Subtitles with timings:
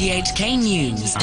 [0.00, 1.14] RTHK News.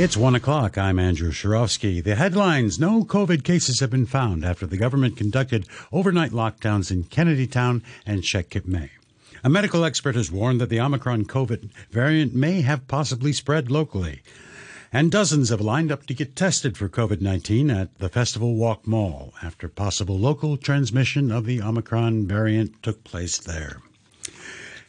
[0.00, 0.78] It's one o'clock.
[0.78, 2.00] I'm Andrew Shirovsky.
[2.00, 7.02] The headlines No COVID cases have been found after the government conducted overnight lockdowns in
[7.02, 8.90] Kennedytown and Shek Kip Mei.
[9.42, 14.22] A medical expert has warned that the Omicron COVID variant may have possibly spread locally.
[14.92, 18.86] And dozens have lined up to get tested for COVID 19 at the Festival Walk
[18.86, 23.80] Mall after possible local transmission of the Omicron variant took place there.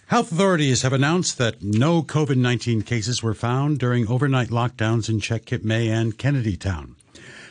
[0.08, 5.20] Health authorities have announced that no COVID 19 cases were found during overnight lockdowns in
[5.66, 6.96] Mei and Kennedytown.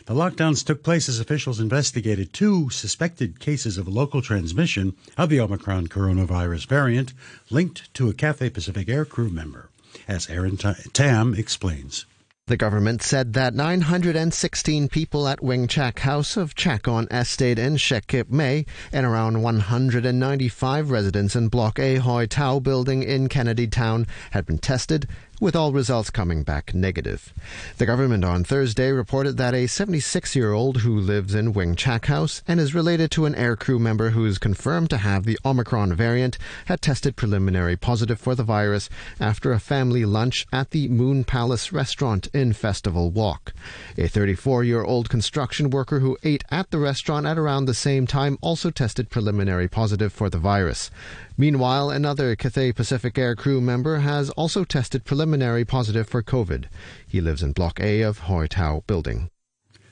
[0.06, 5.38] The lockdowns took place as officials investigated two suspected cases of local transmission of the
[5.38, 7.12] Omicron coronavirus variant
[7.50, 9.68] linked to a Cathay Pacific aircrew member,
[10.08, 12.06] as Aaron Tam explains.
[12.48, 18.06] The government said that 916 people at Wing Chak House of Chakon Estate in Shek
[18.06, 24.06] Kip Mei and around 195 residents in Block A Hoi Tau building in Kennedy Town
[24.30, 25.08] had been tested
[25.40, 27.34] with all results coming back negative.
[27.78, 32.06] The government on Thursday reported that a 76 year old who lives in Wing Chak
[32.06, 35.94] House and is related to an aircrew member who is confirmed to have the Omicron
[35.94, 38.88] variant had tested preliminary positive for the virus
[39.20, 43.52] after a family lunch at the Moon Palace restaurant in Festival Walk.
[43.98, 48.06] A 34 year old construction worker who ate at the restaurant at around the same
[48.06, 50.90] time also tested preliminary positive for the virus.
[51.38, 56.64] Meanwhile, another Cathay Pacific Air crew member has also tested preliminary positive for COVID.
[57.06, 59.28] He lives in Block A of Hoi Tau building.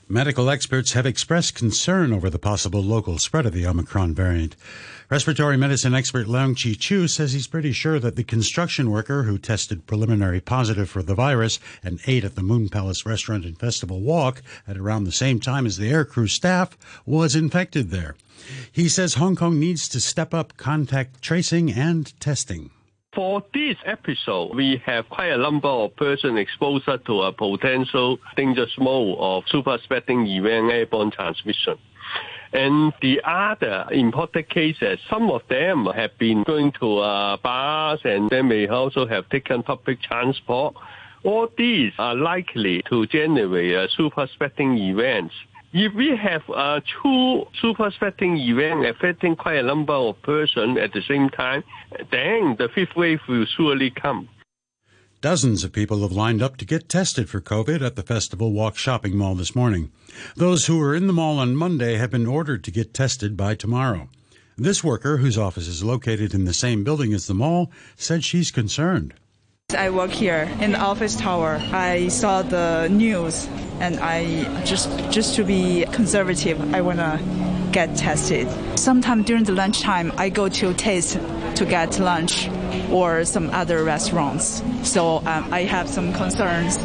[0.09, 4.57] Medical experts have expressed concern over the possible local spread of the Omicron variant.
[5.11, 9.37] Respiratory medicine expert Leung Chi Chiu says he's pretty sure that the construction worker who
[9.37, 14.01] tested preliminary positive for the virus and ate at the Moon Palace restaurant in Festival
[14.01, 18.17] Walk at around the same time as the aircrew staff was infected there.
[18.73, 22.71] He says Hong Kong needs to step up contact tracing and testing.
[23.15, 28.73] For this episode, we have quite a number of persons exposed to a potential dangerous
[28.79, 31.77] mode of super spreading event airborne transmission.
[32.55, 38.31] And the other imported cases, some of them have been going to uh, bars and
[38.31, 40.77] they may also have taken public transport.
[41.25, 45.35] All these are likely to generate uh, super spreading events.
[45.73, 50.93] If we have uh, two super spreading events affecting quite a number of persons at
[50.93, 51.65] the same time,
[52.13, 54.29] then the fifth wave will surely come.
[55.25, 58.77] Dozens of people have lined up to get tested for COVID at the Festival Walk
[58.77, 59.91] shopping mall this morning.
[60.37, 63.55] Those who were in the mall on Monday have been ordered to get tested by
[63.55, 64.11] tomorrow.
[64.59, 68.51] This worker, whose office is located in the same building as the mall, said she's
[68.51, 69.15] concerned.
[69.75, 71.59] I work here in the office tower.
[71.73, 73.49] I saw the news
[73.81, 77.19] and I just just to be conservative, I want to
[77.73, 78.47] get tested.
[78.79, 81.19] Sometime during the lunchtime, I go to Taste
[81.57, 82.49] to get lunch
[82.91, 84.63] or some other restaurants.
[84.83, 86.79] So um, I have some concerns.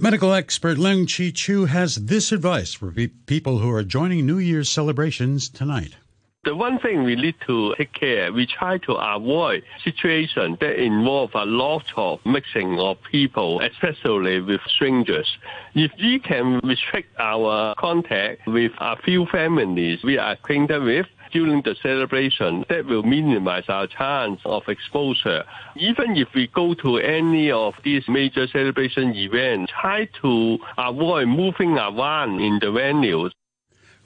[0.00, 2.94] Medical expert Leung Chi Chiu has this advice for
[3.26, 5.96] people who are joining New Year's celebrations tonight.
[6.44, 11.30] The one thing we need to take care, we try to avoid situations that involve
[11.34, 15.26] a lot of mixing of people, especially with strangers.
[15.74, 21.62] If we can restrict our contact with a few families we are acquainted with, during
[21.62, 25.44] the celebration, that will minimize our chance of exposure.
[25.76, 31.78] Even if we go to any of these major celebration events, try to avoid moving
[31.78, 33.30] around in the venues.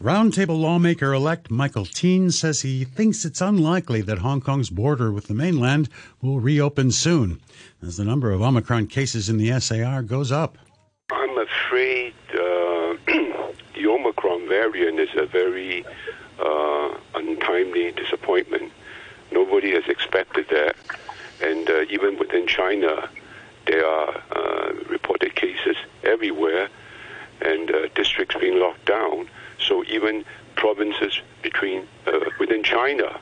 [0.03, 5.29] Roundtable lawmaker elect Michael Tien says he thinks it's unlikely that Hong Kong's border with
[5.29, 5.89] the mainland
[6.21, 7.41] will reopen soon
[7.81, 10.59] as the number of Omicron cases in the SAR goes up.
[11.13, 15.85] I'm afraid uh, the Omicron variant is a very
[16.41, 16.82] uh,
[17.43, 18.73] untimely disappointment.
[19.31, 20.77] Nobody has expected that.
[21.41, 23.09] And uh, even within China,
[23.67, 26.69] there are uh, reported cases everywhere
[27.41, 29.29] and uh, districts being locked down.
[29.59, 30.25] So even
[30.57, 33.19] provinces between uh, within China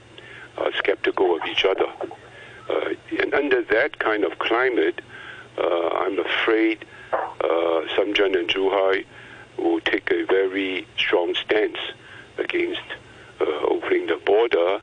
[0.59, 1.87] are skeptical of each other.
[2.69, 5.01] Uh, and under that kind of climate,
[5.59, 9.05] uh, I'm afraid uh, Shenzhen and Zhuhai
[9.57, 11.79] will take a very strong stance
[12.39, 12.83] against
[13.41, 14.83] Uh, opening the border.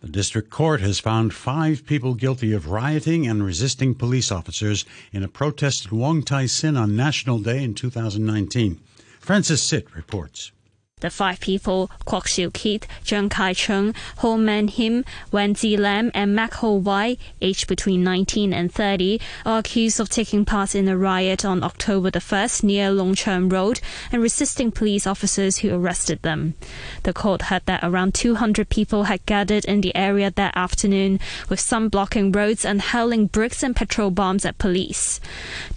[0.00, 5.22] The district court has found five people guilty of rioting and resisting police officers in
[5.22, 8.80] a protest at Wong Tai Sin on National Day in 2019.
[9.20, 10.52] Francis Sitt reports.
[11.00, 16.10] The five people, Kwok Siu Kit, Zheng Kai Chung, Ho Man Him, Wen Zi Lam,
[16.14, 20.88] and Mak Ho Wai, aged between 19 and 30, are accused of taking part in
[20.88, 23.80] a riot on October the 1st near Lung Cheung Road
[24.12, 26.54] and resisting police officers who arrested them.
[27.02, 31.60] The court heard that around 200 people had gathered in the area that afternoon, with
[31.60, 35.20] some blocking roads and hurling bricks and petrol bombs at police.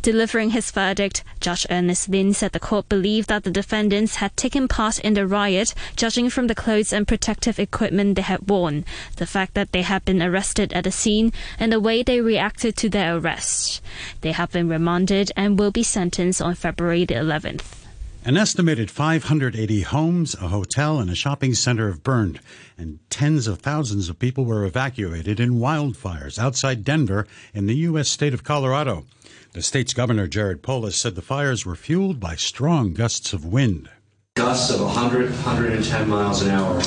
[0.01, 4.67] Delivering his verdict, Judge Ernest Lin said the court believed that the defendants had taken
[4.67, 8.85] part in the riot, judging from the clothes and protective equipment they had worn,
[9.17, 12.75] the fact that they had been arrested at the scene, and the way they reacted
[12.77, 13.81] to their arrest.
[14.21, 17.83] They have been remanded and will be sentenced on February the 11th.
[18.25, 22.39] An estimated 580 homes, a hotel, and a shopping center have burned,
[22.77, 28.07] and tens of thousands of people were evacuated in wildfires outside Denver in the U.S.
[28.07, 29.03] state of Colorado.
[29.51, 33.89] The state's governor, Jared Polis, said the fires were fueled by strong gusts of wind.
[34.35, 36.81] Gusts of 100, 110 miles an hour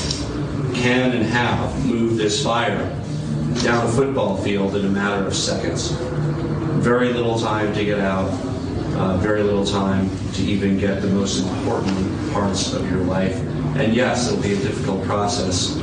[0.74, 2.88] can and have moved this fire
[3.62, 5.92] down a football field in a matter of seconds.
[6.82, 8.28] Very little time to get out,
[8.96, 13.36] uh, very little time to even get the most important parts of your life.
[13.76, 15.78] And yes, it'll be a difficult process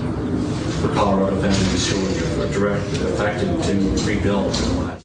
[0.81, 5.03] for Colorado families who are directly affected to rebuild their lives.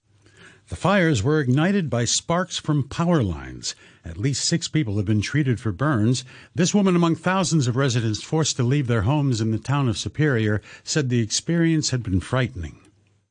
[0.69, 3.75] The fires were ignited by sparks from power lines.
[4.09, 6.25] At least six people have been treated for burns.
[6.55, 9.99] This woman, among thousands of residents forced to leave their homes in the town of
[9.99, 12.81] Superior, said the experience had been frightening.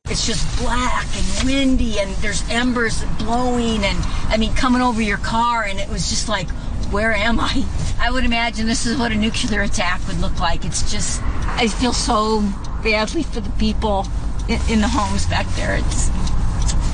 [0.04, 3.98] It's just black and windy, and there's embers blowing, and
[4.28, 6.48] I mean, coming over your car, and it was just like,
[6.90, 7.64] where am I?
[8.00, 10.64] I would imagine this is what a nuclear attack would look like.
[10.64, 12.40] It's just, I feel so
[12.82, 14.06] badly for the people
[14.48, 15.76] in, the homes back there.
[15.76, 16.08] It's,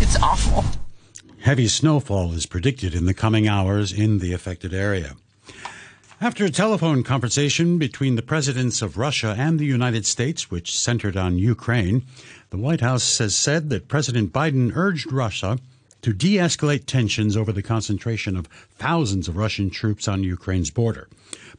[0.00, 0.64] it's awful.
[1.44, 5.14] Heavy snowfall is predicted in the coming hours in the affected area.
[6.19, 11.19] After a telephone conversation between the presidents of Russia and the United States, which centered
[11.19, 12.02] on Ukraine,
[12.49, 15.58] the White House has said that President Biden urged Russia
[16.00, 18.46] to de escalate tensions over the concentration of
[18.79, 21.11] thousands of Russian troops on Ukraine's border.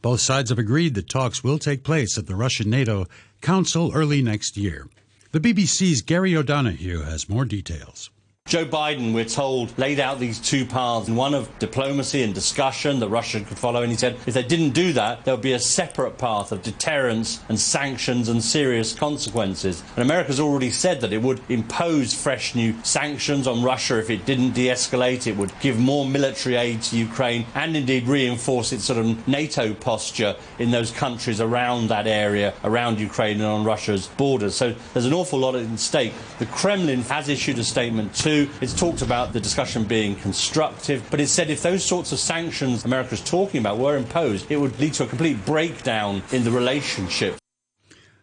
[0.02, 3.06] Both sides have agreed that talks will take place at the Russian NATO
[3.40, 4.88] Council early next year.
[5.30, 8.10] The BBC's Gary O'Donoghue has more details.
[8.46, 13.08] Joe Biden, we're told, laid out these two paths, one of diplomacy and discussion that
[13.08, 13.82] Russia could follow.
[13.82, 16.62] And he said if they didn't do that, there would be a separate path of
[16.62, 19.82] deterrence and sanctions and serious consequences.
[19.96, 24.24] And America's already said that it would impose fresh new sanctions on Russia if it
[24.24, 25.26] didn't de escalate.
[25.26, 29.74] It would give more military aid to Ukraine and indeed reinforce its sort of NATO
[29.74, 34.54] posture in those countries around that area, around Ukraine and on Russia's borders.
[34.54, 36.12] So there's an awful lot at stake.
[36.38, 38.35] The Kremlin has issued a statement too.
[38.60, 42.84] It's talked about the discussion being constructive, but it said if those sorts of sanctions
[42.84, 47.36] America's talking about were imposed, it would lead to a complete breakdown in the relationship.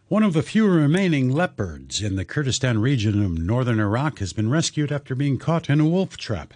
[0.09, 4.49] One of the few remaining leopards in the Kurdistan region of northern Iraq has been
[4.49, 6.53] rescued after being caught in a wolf trap.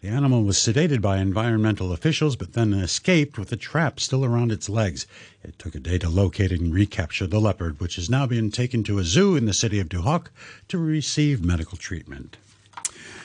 [0.00, 4.52] The animal was sedated by environmental officials, but then escaped with the trap still around
[4.52, 5.06] its legs.
[5.42, 8.82] It took a day to locate and recapture the leopard, which has now been taken
[8.84, 10.30] to a zoo in the city of Duhok
[10.68, 12.36] to receive medical treatment.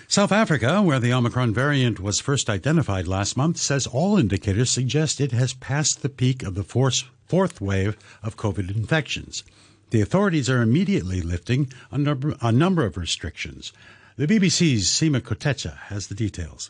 [0.07, 5.19] South Africa, where the Omicron variant was first identified last month, says all indicators suggest
[5.19, 9.43] it has passed the peak of the fourth wave of COVID infections.
[9.89, 13.73] The authorities are immediately lifting a number, a number of restrictions.
[14.15, 16.69] The BBC's Seema Kotecha has the details.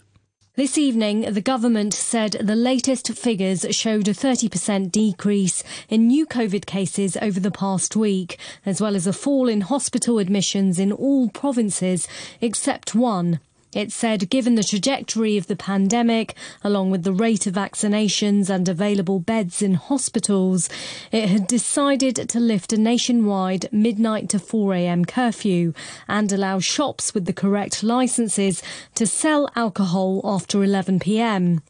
[0.57, 6.65] This evening, the government said the latest figures showed a 30% decrease in new COVID
[6.65, 11.27] cases over the past week, as well as a fall in hospital admissions in all
[11.27, 12.07] provinces
[12.39, 13.41] except one.
[13.75, 18.69] It said given the trajectory of the pandemic, along with the rate of vaccinations and
[18.69, 20.69] available beds in hospitals,
[21.11, 25.73] it had decided to lift a nationwide midnight to 4am curfew
[26.07, 28.63] and allow shops with the correct licences
[28.95, 31.61] to sell alcohol after 11pm.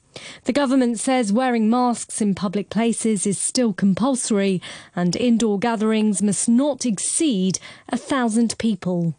[0.43, 4.61] The government says wearing masks in public places is still compulsory
[4.95, 7.57] and indoor gatherings must not exceed
[7.89, 9.15] a thousand people.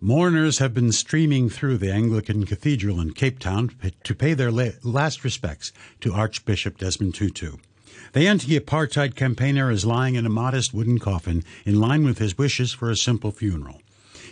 [0.00, 3.70] Mourners have been streaming through the Anglican Cathedral in Cape Town
[4.04, 5.72] to pay their last respects
[6.02, 7.56] to Archbishop Desmond Tutu.
[8.12, 12.36] The anti apartheid campaigner is lying in a modest wooden coffin in line with his
[12.36, 13.80] wishes for a simple funeral.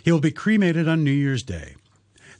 [0.03, 1.75] He will be cremated on New Year's Day.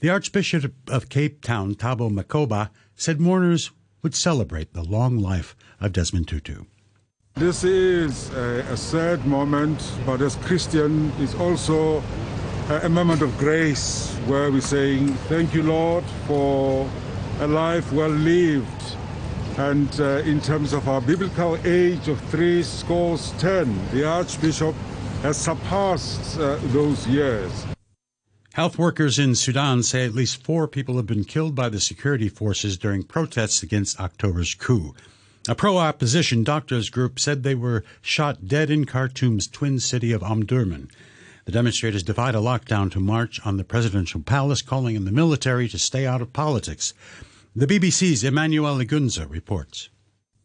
[0.02, 3.72] The Archbishop of Cape Town, Thabo Makgoba, said mourners
[4.04, 6.66] would celebrate the long life of Desmond Tutu.
[7.34, 12.04] This is a, a sad moment, but as Christian, it's also
[12.70, 16.90] a moment of grace where we're saying, Thank you, Lord, for
[17.40, 18.68] a life well lived.
[19.58, 24.76] And uh, in terms of our biblical age of three scores ten, the Archbishop
[25.22, 27.66] has surpassed uh, those years.
[28.54, 32.30] Health workers in Sudan say at least four people have been killed by the security
[32.30, 34.96] forces during protests against October's coup.
[35.48, 40.22] A pro opposition doctors group said they were shot dead in Khartoum's twin city of
[40.22, 40.90] Omdurman.
[41.46, 45.70] The demonstrators defied a lockdown to march on the presidential palace, calling on the military
[45.70, 46.96] to stay out of politics.
[47.56, 49.90] The BBC's Emmanuel Igunza reports.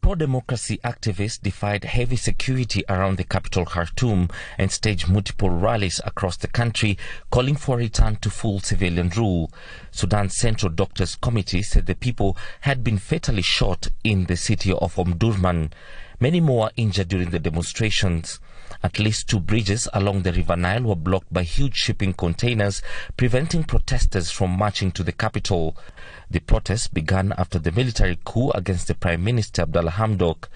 [0.01, 4.29] Pro democracy activists defied heavy security around the capital Khartoum
[4.59, 6.99] and staged multiple rallies across the country
[7.31, 9.51] calling for a return to full civilian rule.
[9.89, 14.93] Sudan's Central Doctors Committee said the people had been fatally shot in the city of
[14.97, 15.71] Omdurman.
[16.19, 18.39] Many more injured during the demonstrations.
[18.83, 22.81] At least two bridges along the River Nile were blocked by huge shipping containers,
[23.15, 25.77] preventing protesters from marching to the capital.
[26.31, 30.47] The protests began after the military coup against the Prime Minister Abdallah Hamdok.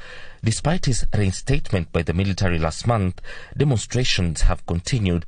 [0.43, 3.21] Despite his reinstatement by the military last month,
[3.55, 5.25] demonstrations have continued.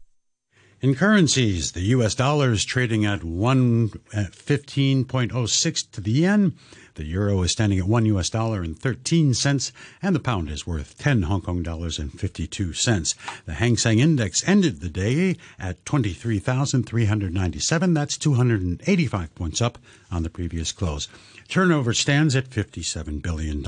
[0.80, 6.54] In currencies, the US dollar is trading at 115.06 to the yen.
[6.94, 9.72] The euro is standing at 1 US dollar and 13 cents,
[10.04, 13.16] and the pound is worth 10 Hong Kong dollars and 52 cents.
[13.48, 17.94] The Hang Seng Index ended the day at 23,397.
[17.96, 19.80] That's 285 points up
[20.12, 21.08] on the previous close.
[21.48, 23.66] Turnover stands at $57 billion.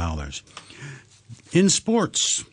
[1.54, 2.46] In sports,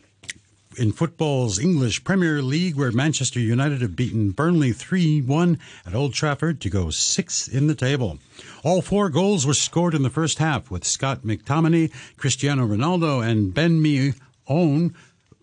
[0.77, 6.13] in football's English Premier League, where Manchester United have beaten Burnley 3 1 at Old
[6.13, 8.19] Trafford to go sixth in the table.
[8.63, 13.53] All four goals were scored in the first half, with Scott McTominay, Cristiano Ronaldo, and
[13.53, 14.13] Ben Mee
[14.47, 14.93] own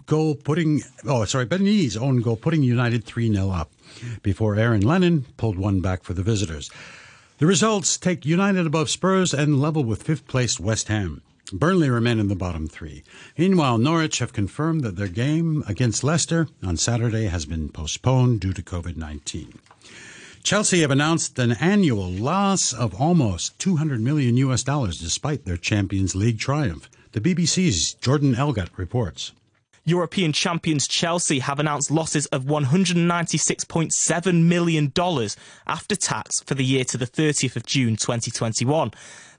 [0.06, 3.70] goal putting, oh, sorry, Ben Mee's own goal putting United 3 0 up
[4.22, 6.70] before Aaron Lennon pulled one back for the visitors.
[7.38, 11.22] The results take United above Spurs and level with fifth placed West Ham.
[11.52, 13.04] Burnley remain in the bottom three.
[13.36, 18.54] Meanwhile, Norwich have confirmed that their game against Leicester on Saturday has been postponed due
[18.54, 19.58] to COVID 19.
[20.42, 26.14] Chelsea have announced an annual loss of almost 200 million US dollars despite their Champions
[26.14, 26.88] League triumph.
[27.12, 29.32] The BBC's Jordan Elgott reports.
[29.86, 34.92] European champions Chelsea have announced losses of $196.7 million
[35.66, 38.92] after tax for the year to the 30th of June 2021.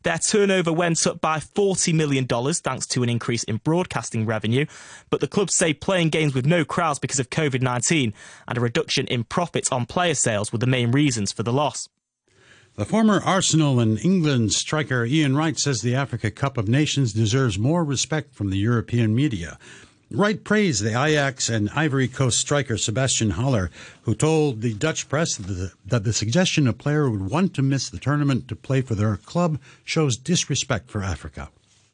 [0.06, 4.68] Their turnover went up by $40 million thanks to an increase in broadcasting revenue,
[5.10, 8.14] but the clubs say playing games with no crowds because of COVID 19
[8.48, 11.90] and a reduction in profits on player sales were the main reasons for the loss.
[12.76, 17.58] The former Arsenal and England striker Ian Wright says the Africa Cup of Nations deserves
[17.58, 19.58] more respect from the European media.
[20.12, 23.72] Wright praised the Ajax and Ivory Coast striker Sebastian Haller,
[24.04, 27.64] who told the Dutch press that the, that the suggestion a player would want to
[27.64, 31.50] miss the tournament to play for their club shows disrespect for Africa.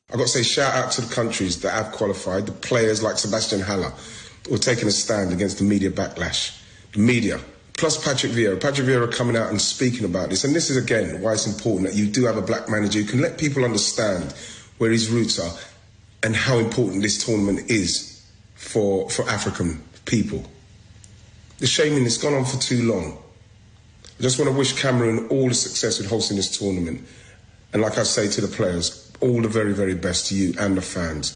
[0.10, 3.18] I've got to say, shout out to the countries that have qualified, the players like
[3.18, 3.94] Sebastian Haller,
[4.48, 6.62] who are taking a stand against the media backlash.
[6.92, 7.40] The media,
[7.78, 8.60] plus Patrick Vieira.
[8.60, 10.44] Patrick Vieira coming out and speaking about this.
[10.44, 13.06] And this is, again, why it's important that you do have a black manager who
[13.06, 14.34] can let people understand
[14.80, 15.58] where his roots are
[16.24, 18.26] and how important this tournament is
[18.56, 20.44] for, for African people.
[21.60, 23.18] The shaming has gone on for too long.
[24.20, 27.08] I just want to wish Cameroon all the success with hosting this tournament.
[27.74, 30.78] And like I say to the players, all the very, very best to you and
[30.78, 31.36] the fans.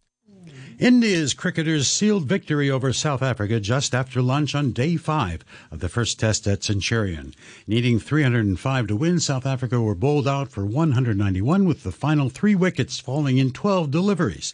[0.80, 5.88] India's cricketers sealed victory over South Africa just after lunch on day five of the
[5.88, 7.34] first test at Centurion.
[7.66, 12.56] Needing 305 to win, South Africa were bowled out for 191 with the final three
[12.56, 14.54] wickets falling in 12 deliveries.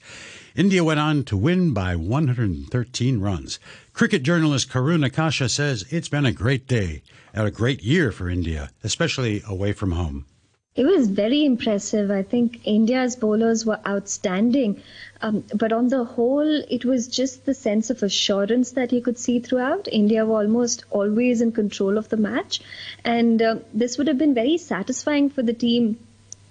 [0.55, 3.59] India went on to win by 113 runs.
[3.93, 7.01] Cricket journalist Karunya Keshav says it's been a great day
[7.33, 10.25] and a great year for India, especially away from home.
[10.73, 12.09] It was very impressive.
[12.09, 14.81] I think India's bowlers were outstanding.
[15.21, 19.19] Um, but on the whole, it was just the sense of assurance that you could
[19.19, 19.87] see throughout.
[19.91, 22.61] India were almost always in control of the match.
[23.05, 25.99] And uh, this would have been very satisfying for the team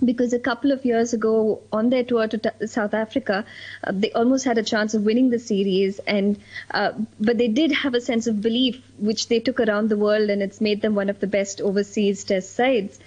[0.04, 3.44] because a couple of years ago on their tour to t- South Africa,
[3.84, 7.72] uh, they almost had a chance of winning the series, and uh, but they did
[7.72, 10.94] have a sense of belief which they took around the world, and it's made them
[10.94, 12.98] one of the best overseas Test sides.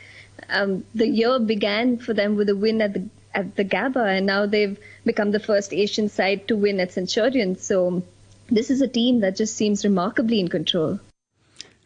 [0.50, 4.25] Um, the year began for them with a win at the at the Gabba, and
[4.25, 7.58] now they've become the first Asian side to win at Centurion.
[7.58, 8.04] So
[8.50, 11.00] this is a team that just seems remarkably in control.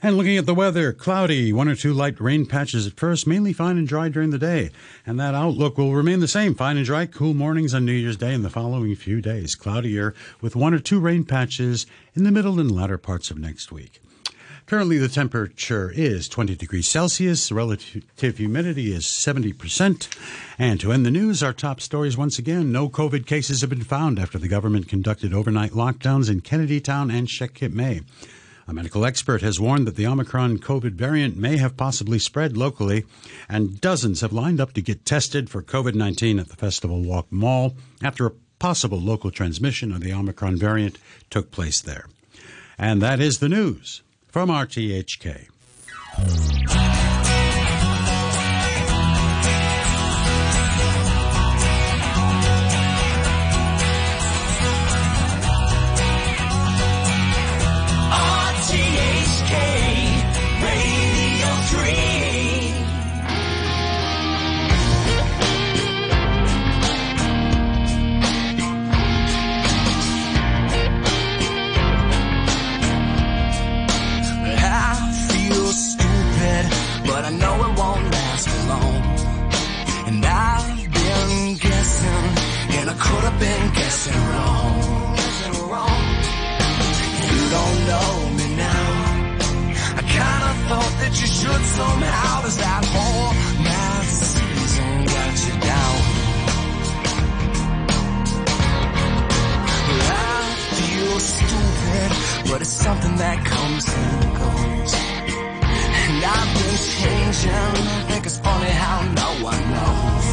[0.02, 3.52] And looking at the weather, cloudy, one or two light rain patches at first, mainly
[3.52, 4.70] fine and dry during the day.
[5.08, 8.18] And that outlook will remain the same fine and dry, cool mornings on New Year's
[8.18, 9.56] Day and the following few days.
[9.56, 13.72] Cloudier with one or two rain patches in the middle and latter parts of next
[13.72, 14.00] week.
[14.68, 17.54] Currently, the temperature is 20 degrees Celsius.
[17.54, 20.10] Relative humidity is 70%.
[20.60, 23.86] And to end the news, our top stories once again no COVID cases have been
[23.86, 28.02] found after the government conducted overnight lockdowns in Kennedy Town and Shek Kip Mei.
[28.68, 33.06] A medical expert has warned that the Omicron COVID variant may have possibly spread locally,
[33.48, 37.32] and dozens have lined up to get tested for COVID 19 at the Festival Walk
[37.32, 40.98] Mall after a possible local transmission of the Omicron variant
[41.30, 42.08] took place there.
[42.78, 44.02] And that is the news
[44.38, 45.48] from RTHK.
[84.06, 85.18] wrong,
[85.72, 86.04] wrong.
[87.30, 88.90] You don't know me now.
[90.00, 91.64] I kinda thought that you should
[92.58, 93.34] that whole
[94.38, 95.98] season got you down?
[99.98, 102.10] Well, I feel stupid,
[102.50, 104.94] but it's something that comes and goes.
[106.02, 107.52] And I've been changing.
[107.52, 110.27] I think it's funny how no one knows.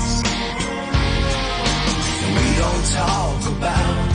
[2.35, 4.15] We don't talk about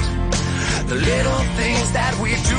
[0.88, 2.59] the little things that we do.